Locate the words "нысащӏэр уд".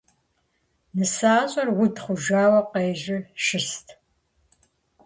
0.97-1.95